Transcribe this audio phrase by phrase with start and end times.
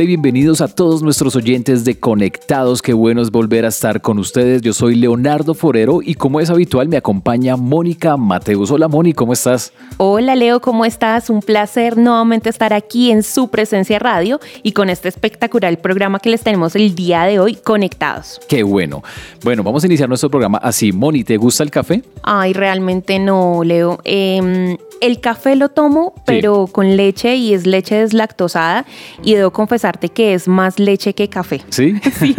[0.00, 2.80] Hola y bienvenidos a todos nuestros oyentes de Conectados.
[2.80, 4.62] Qué bueno es volver a estar con ustedes.
[4.62, 8.70] Yo soy Leonardo Forero y como es habitual me acompaña Mónica Mateus.
[8.70, 9.74] Hola Moni, ¿cómo estás?
[9.98, 11.28] Hola Leo, ¿cómo estás?
[11.28, 16.30] Un placer nuevamente estar aquí en su presencia radio y con este espectacular programa que
[16.30, 18.40] les tenemos el día de hoy, Conectados.
[18.48, 19.02] Qué bueno.
[19.44, 20.92] Bueno, vamos a iniciar nuestro programa así.
[20.92, 22.02] Moni, ¿te gusta el café?
[22.22, 23.98] Ay, realmente no, Leo.
[24.04, 28.84] Eh, el café lo tomo, pero con leche y es leche deslactosada
[29.22, 31.60] y debo confesarte que es más leche que café.
[31.70, 31.94] ¿Sí?
[32.20, 32.34] Sí.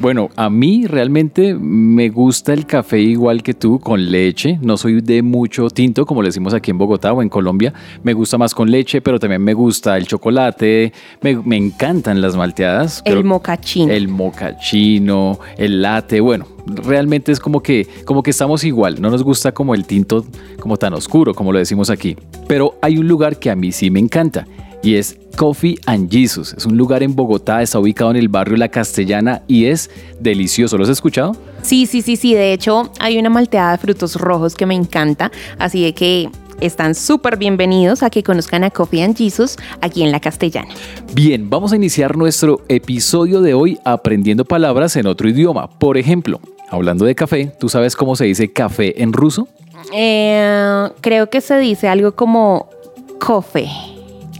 [0.00, 4.58] bueno, a mí realmente me gusta el café igual que tú, con leche.
[4.62, 7.72] No soy de mucho tinto, como le decimos aquí en Bogotá o en Colombia.
[8.04, 10.92] Me gusta más con leche, pero también me gusta el chocolate.
[11.22, 13.02] Me, encantan las malteadas.
[13.04, 13.92] El mocachino.
[13.92, 16.20] El mocachino, el latte.
[16.20, 19.00] Bueno, realmente es como que, como que estamos igual.
[19.00, 20.24] No nos gusta como el tinto
[20.60, 22.16] como tan oscuro, como lo decimos aquí.
[22.48, 24.46] Pero hay un lugar que a mí sí me encanta
[24.82, 26.54] y es Coffee and Jesus.
[26.54, 30.76] Es un lugar en Bogotá, está ubicado en el barrio La Castellana y es delicioso.
[30.76, 31.36] ¿Lo has escuchado?
[31.62, 32.34] Sí, sí, sí, sí.
[32.34, 36.28] De hecho, hay una malteada de frutos rojos que me encanta, así de que
[36.62, 40.72] están súper bienvenidos a que conozcan a Coffee and Jesus aquí en La Castellana.
[41.12, 45.68] Bien, vamos a iniciar nuestro episodio de hoy aprendiendo palabras en otro idioma.
[45.68, 46.40] Por ejemplo,
[46.70, 49.48] hablando de café, ¿tú sabes cómo se dice café en ruso?
[49.92, 52.70] Eh, creo que se dice algo como
[53.18, 53.68] cofe.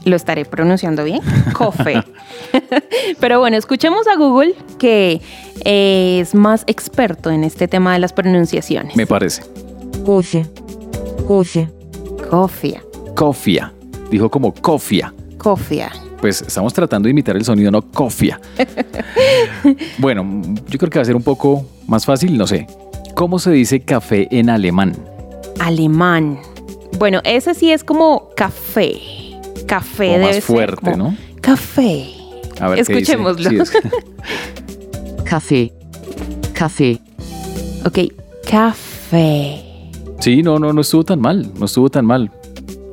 [0.05, 1.21] Lo estaré pronunciando bien.
[1.53, 2.03] Cofe.
[3.21, 5.21] Pero bueno, escuchemos a Google que
[5.65, 8.97] es más experto en este tema de las pronunciaciones.
[8.97, 9.43] Me parece.
[10.05, 10.47] Cofe.
[11.27, 11.69] Cofe.
[12.33, 12.83] Cofia.
[13.15, 13.71] Cofia.
[14.11, 15.13] Dijo como cofia.
[15.37, 15.93] Cofia.
[16.19, 18.41] Pues estamos tratando de imitar el sonido, no cofia.
[19.99, 22.67] bueno, yo creo que va a ser un poco más fácil, no sé.
[23.15, 24.97] ¿Cómo se dice café en alemán?
[25.61, 26.39] Alemán.
[26.99, 28.95] Bueno, ese sí es como café.
[29.67, 31.15] Café de más fuerte, ¿no?
[31.43, 32.15] Café.
[32.61, 33.51] A ver, Escuchémoslo.
[35.27, 35.71] café.
[36.55, 36.99] Café.
[37.85, 37.99] Ok,
[38.49, 39.72] café.
[40.23, 41.51] Sí, no, no, no estuvo tan mal.
[41.59, 42.31] No estuvo tan mal.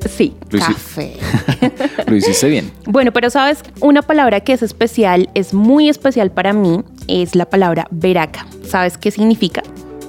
[0.08, 1.12] Sí, café.
[2.08, 2.72] Lo hiciste bien.
[2.86, 7.48] Bueno, pero sabes, una palabra que es especial, es muy especial para mí, es la
[7.48, 8.48] palabra veraca.
[8.64, 9.62] ¿Sabes qué significa?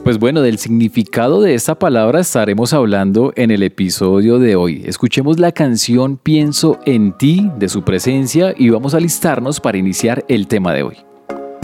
[0.04, 4.81] Pues bueno, del significado de esta palabra estaremos hablando en el episodio de hoy.
[4.88, 10.26] Escuchemos la canción Pienso en ti de su presencia y vamos a listarnos para iniciar
[10.28, 10.98] el tema de hoy.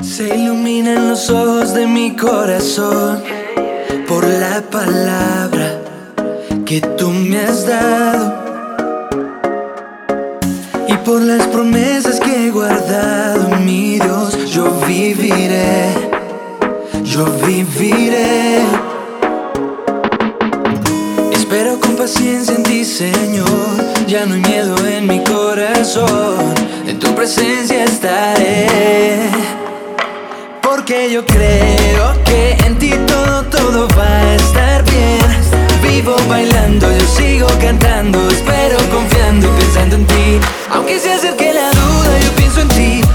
[0.04, 3.24] Se iluminan los ojos de mi corazón
[4.08, 5.82] por la palabra
[6.66, 8.34] que tú me has dado
[10.88, 16.08] y por las promesas que he guardado, mi Dios, yo viviré
[17.18, 18.60] yo viviré.
[21.32, 23.48] Espero con paciencia en ti, Señor.
[24.08, 26.54] Ya no hay miedo en mi corazón.
[26.86, 29.07] En tu presencia estaré.
[30.88, 35.20] Porque yo creo que en ti todo, todo va a estar bien.
[35.82, 38.26] Vivo bailando, yo sigo cantando.
[38.30, 40.40] Espero confiando y pensando en ti.
[40.72, 43.07] Aunque se acerque la duda, yo pienso en ti.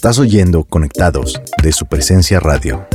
[0.00, 2.86] Estás oyendo Conectados de su presencia radio.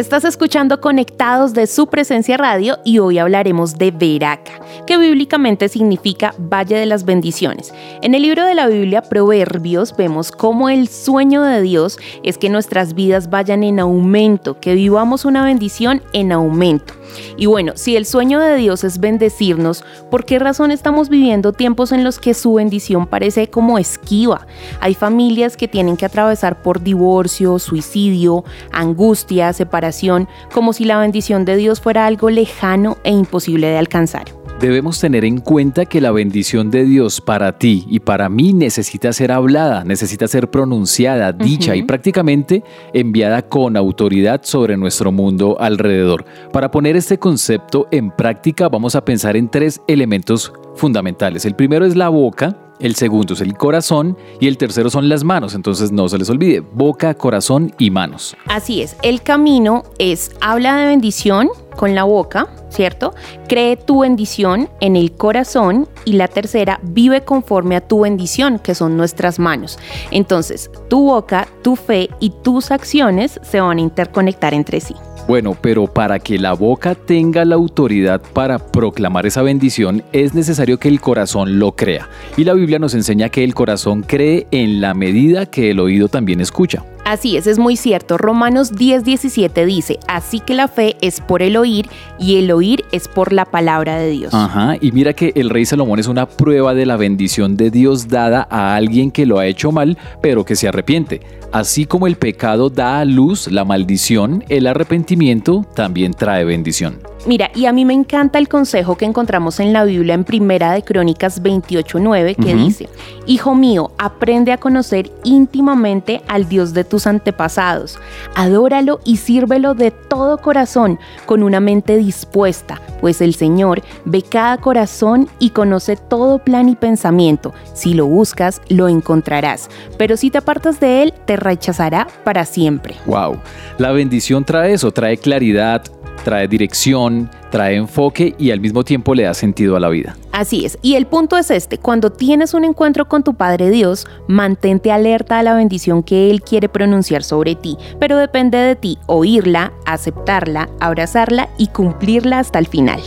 [0.00, 4.52] Estás escuchando Conectados de su presencia radio y hoy hablaremos de Veraca,
[4.86, 7.74] que bíblicamente significa Valle de las Bendiciones.
[8.00, 12.48] En el libro de la Biblia Proverbios vemos cómo el sueño de Dios es que
[12.48, 16.94] nuestras vidas vayan en aumento, que vivamos una bendición en aumento.
[17.36, 21.92] Y bueno, si el sueño de Dios es bendecirnos, ¿por qué razón estamos viviendo tiempos
[21.92, 24.46] en los que su bendición parece como esquiva?
[24.80, 31.44] Hay familias que tienen que atravesar por divorcio, suicidio, angustia, separación, como si la bendición
[31.44, 34.39] de Dios fuera algo lejano e imposible de alcanzar.
[34.60, 39.12] Debemos tener en cuenta que la bendición de Dios para ti y para mí necesita
[39.12, 42.62] ser hablada, necesita ser pronunciada, dicha y prácticamente
[42.92, 46.26] enviada con autoridad sobre nuestro mundo alrededor.
[46.52, 51.46] Para poner este concepto en práctica vamos a pensar en tres elementos fundamentales.
[51.46, 55.24] El primero es la boca, el segundo es el corazón y el tercero son las
[55.24, 55.54] manos.
[55.54, 58.36] Entonces no se les olvide, boca, corazón y manos.
[58.46, 63.14] Así es, el camino es habla de bendición con la boca, ¿cierto?
[63.48, 68.74] Cree tu bendición en el corazón y la tercera vive conforme a tu bendición, que
[68.74, 69.78] son nuestras manos.
[70.10, 74.94] Entonces, tu boca, tu fe y tus acciones se van a interconectar entre sí.
[75.30, 80.80] Bueno, pero para que la boca tenga la autoridad para proclamar esa bendición es necesario
[80.80, 82.08] que el corazón lo crea.
[82.36, 86.08] Y la Biblia nos enseña que el corazón cree en la medida que el oído
[86.08, 86.84] también escucha.
[87.04, 88.18] Así es, es muy cierto.
[88.18, 91.88] Romanos 10:17 dice, así que la fe es por el oír
[92.18, 94.34] y el oír es por la palabra de Dios.
[94.34, 98.08] Ajá, y mira que el rey Salomón es una prueba de la bendición de Dios
[98.08, 101.20] dada a alguien que lo ha hecho mal, pero que se arrepiente.
[101.52, 107.00] Así como el pecado da a luz la maldición, el arrepentimiento también trae bendición.
[107.26, 110.72] Mira, y a mí me encanta el consejo que encontramos en la Biblia en Primera
[110.72, 112.88] de Crónicas 28:9 que dice:
[113.26, 117.98] Hijo mío, aprende a conocer íntimamente al Dios de tus antepasados.
[118.34, 124.56] Adóralo y sírvelo de todo corazón, con una mente dispuesta, pues el Señor ve cada
[124.56, 127.52] corazón y conoce todo plan y pensamiento.
[127.74, 129.68] Si lo buscas, lo encontrarás,
[129.98, 132.94] pero si te apartas de él, te rechazará para siempre.
[133.06, 133.38] Wow,
[133.78, 135.82] la bendición trae eso, trae claridad,
[136.24, 140.16] trae dirección, trae enfoque y al mismo tiempo le da sentido a la vida.
[140.32, 144.06] Así es, y el punto es este, cuando tienes un encuentro con tu Padre Dios,
[144.26, 148.98] mantente alerta a la bendición que Él quiere pronunciar sobre ti, pero depende de ti
[149.06, 153.00] oírla, aceptarla, abrazarla y cumplirla hasta el final.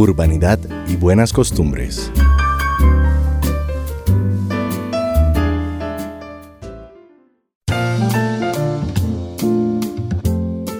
[0.00, 0.58] Urbanidad
[0.88, 2.10] y buenas costumbres.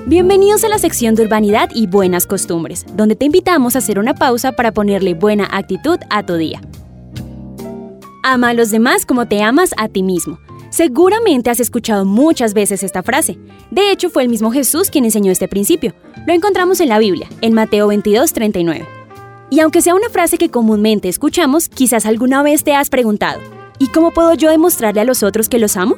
[0.06, 4.14] Bienvenidos a la sección de Urbanidad y Buenas Costumbres, donde te invitamos a hacer una
[4.14, 6.61] pausa para ponerle buena actitud a tu día.
[8.25, 10.38] Ama a los demás como te amas a ti mismo.
[10.70, 13.38] Seguramente has escuchado muchas veces esta frase.
[13.70, 15.94] De hecho, fue el mismo Jesús quien enseñó este principio.
[16.26, 19.00] Lo encontramos en la Biblia, en Mateo 22, 39.
[19.52, 23.41] Y aunque sea una frase que comúnmente escuchamos, quizás alguna vez te has preguntado,
[23.81, 25.97] ¿y cómo puedo yo demostrarle a los otros que los amo?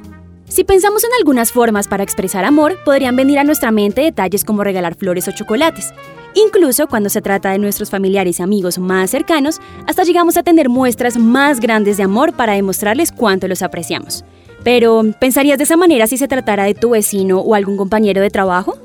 [0.48, 4.64] Si pensamos en algunas formas para expresar amor, podrían venir a nuestra mente detalles como
[4.64, 5.92] regalar flores o chocolates.
[6.34, 10.70] Incluso cuando se trata de nuestros familiares y amigos más cercanos, hasta llegamos a tener
[10.70, 14.24] muestras más grandes de amor para demostrarles cuánto los apreciamos.
[14.64, 18.30] Pero, ¿pensarías de esa manera si se tratara de tu vecino o algún compañero de
[18.30, 18.78] trabajo?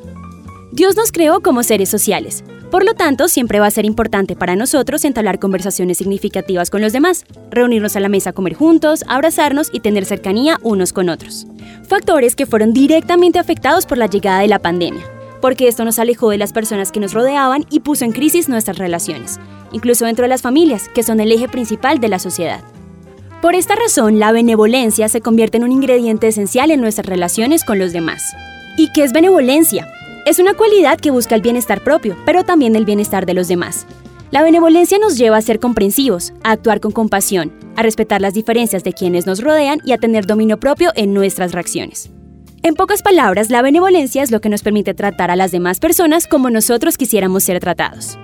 [0.72, 4.58] Dios nos creó como seres sociales, por lo tanto, siempre va a ser importante para
[4.58, 9.80] nosotros entablar conversaciones significativas con los demás, reunirnos a la mesa comer juntos, abrazarnos y
[9.80, 11.48] tener cercanía unos con otros.
[11.88, 15.04] Factores que fueron directamente afectados por la llegada de la pandemia,
[15.40, 18.78] porque esto nos alejó de las personas que nos rodeaban y puso en crisis nuestras
[18.78, 19.40] relaciones,
[19.72, 22.62] incluso dentro de las familias, que son el eje principal de la sociedad.
[23.42, 27.80] Por esta razón, la benevolencia se convierte en un ingrediente esencial en nuestras relaciones con
[27.80, 28.34] los demás.
[28.78, 29.88] ¿Y qué es benevolencia?
[30.28, 33.88] Es una cualidad que busca el bienestar propio, pero también el bienestar de los demás.
[34.30, 38.84] La benevolencia nos lleva a ser comprensivos, a actuar con compasión, a respetar las diferencias
[38.84, 42.10] de quienes nos rodean y a tener dominio propio en nuestras reacciones.
[42.62, 46.28] En pocas palabras, la benevolencia es lo que nos permite tratar a las demás personas
[46.28, 48.20] como nosotros quisiéramos ser tratados.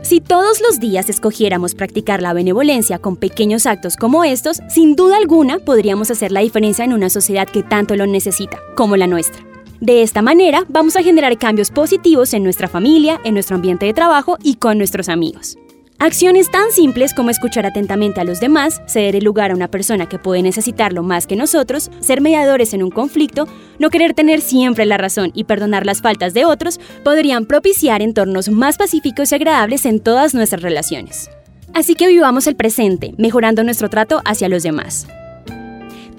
[0.00, 5.18] Si todos los días escogiéramos practicar la benevolencia con pequeños actos como estos, sin duda
[5.18, 9.49] alguna podríamos hacer la diferencia en una sociedad que tanto lo necesita, como la nuestra.
[9.80, 13.94] De esta manera, vamos a generar cambios positivos en nuestra familia, en nuestro ambiente de
[13.94, 15.56] trabajo y con nuestros amigos.
[15.98, 20.06] Acciones tan simples como escuchar atentamente a los demás, ceder el lugar a una persona
[20.06, 24.84] que puede necesitarlo más que nosotros, ser mediadores en un conflicto, no querer tener siempre
[24.84, 29.86] la razón y perdonar las faltas de otros, podrían propiciar entornos más pacíficos y agradables
[29.86, 31.30] en todas nuestras relaciones.
[31.72, 35.06] Así que vivamos el presente, mejorando nuestro trato hacia los demás.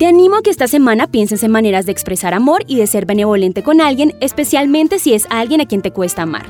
[0.02, 3.06] Te animo a que esta semana pienses en maneras de expresar amor y de ser
[3.06, 6.48] benevolente con alguien, especialmente si es alguien a quien te cuesta amar.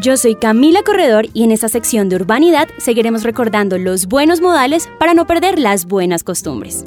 [0.00, 4.88] Yo soy Camila Corredor y en esta sección de urbanidad seguiremos recordando los buenos modales
[5.00, 6.84] para no perder las buenas costumbres.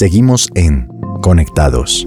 [0.00, 0.88] Seguimos en
[1.20, 2.06] Conectados.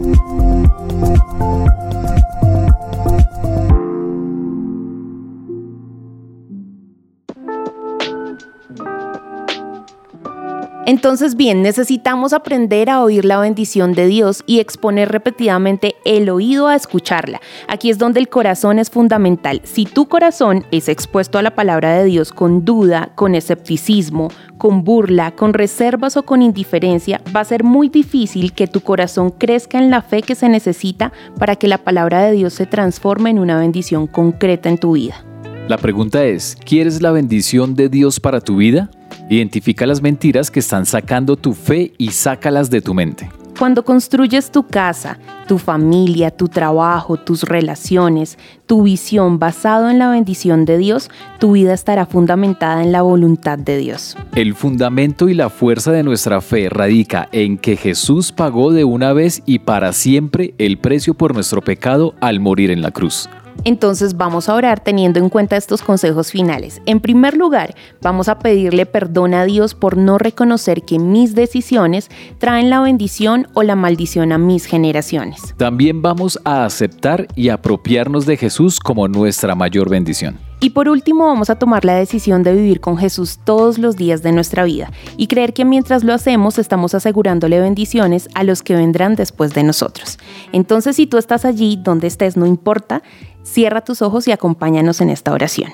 [10.93, 16.67] Entonces, bien, necesitamos aprender a oír la bendición de Dios y exponer repetidamente el oído
[16.67, 17.41] a escucharla.
[17.67, 19.59] Aquí es donde el corazón es fundamental.
[19.63, 24.27] Si tu corazón es expuesto a la palabra de Dios con duda, con escepticismo,
[24.59, 29.31] con burla, con reservas o con indiferencia, va a ser muy difícil que tu corazón
[29.31, 33.31] crezca en la fe que se necesita para que la palabra de Dios se transforme
[33.31, 35.25] en una bendición concreta en tu vida.
[35.67, 38.91] La pregunta es, ¿quieres la bendición de Dios para tu vida?
[39.29, 43.29] Identifica las mentiras que están sacando tu fe y sácalas de tu mente.
[43.57, 50.09] Cuando construyes tu casa, tu familia, tu trabajo, tus relaciones, tu visión basado en la
[50.09, 54.17] bendición de Dios, tu vida estará fundamentada en la voluntad de Dios.
[54.35, 59.13] El fundamento y la fuerza de nuestra fe radica en que Jesús pagó de una
[59.13, 63.29] vez y para siempre el precio por nuestro pecado al morir en la cruz.
[63.63, 66.81] Entonces vamos a orar teniendo en cuenta estos consejos finales.
[66.85, 72.09] En primer lugar, vamos a pedirle perdón a Dios por no reconocer que mis decisiones
[72.39, 75.53] traen la bendición o la maldición a mis generaciones.
[75.57, 80.39] También vamos a aceptar y apropiarnos de Jesús como nuestra mayor bendición.
[80.63, 84.23] Y por último vamos a tomar la decisión de vivir con Jesús todos los días
[84.23, 88.73] de nuestra vida y creer que mientras lo hacemos estamos asegurándole bendiciones a los que
[88.73, 90.17] vendrán después de nosotros.
[90.53, 93.03] Entonces si tú estás allí, donde estés, no importa,
[93.43, 95.69] cierra tus ojos y acompáñanos en esta oración.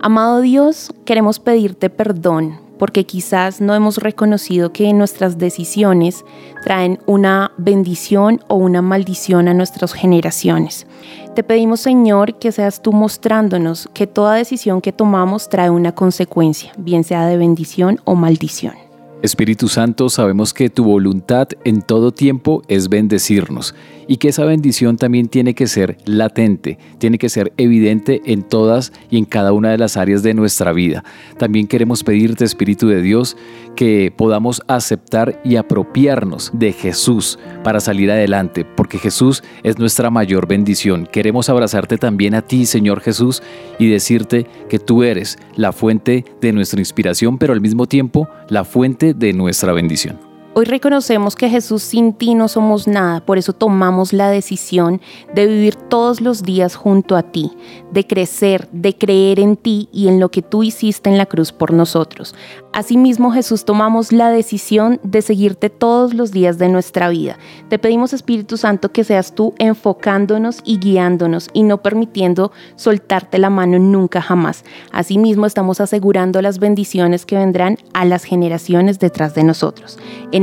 [0.00, 6.24] Amado Dios, queremos pedirte perdón porque quizás no hemos reconocido que nuestras decisiones
[6.64, 10.86] traen una bendición o una maldición a nuestras generaciones.
[11.34, 16.72] Te pedimos, Señor, que seas tú mostrándonos que toda decisión que tomamos trae una consecuencia,
[16.78, 18.72] bien sea de bendición o maldición.
[19.20, 23.74] Espíritu Santo, sabemos que tu voluntad en todo tiempo es bendecirnos
[24.10, 28.92] y que esa bendición también tiene que ser latente, tiene que ser evidente en todas
[29.08, 31.04] y en cada una de las áreas de nuestra vida.
[31.38, 33.36] También queremos pedirte, Espíritu de Dios,
[33.76, 40.48] que podamos aceptar y apropiarnos de Jesús para salir adelante, porque Jesús es nuestra mayor
[40.48, 41.06] bendición.
[41.06, 43.44] Queremos abrazarte también a ti, Señor Jesús,
[43.78, 48.64] y decirte que tú eres la fuente de nuestra inspiración, pero al mismo tiempo la
[48.64, 50.29] fuente de nuestra bendición.
[50.60, 55.00] Hoy reconocemos que Jesús sin ti no somos nada, por eso tomamos la decisión
[55.34, 57.50] de vivir todos los días junto a ti,
[57.92, 61.50] de crecer, de creer en ti y en lo que tú hiciste en la cruz
[61.50, 62.34] por nosotros.
[62.74, 67.38] Asimismo, Jesús, tomamos la decisión de seguirte todos los días de nuestra vida.
[67.70, 73.48] Te pedimos, Espíritu Santo, que seas tú enfocándonos y guiándonos y no permitiendo soltarte la
[73.48, 74.64] mano nunca jamás.
[74.92, 79.98] Asimismo, estamos asegurando las bendiciones que vendrán a las generaciones detrás de nosotros.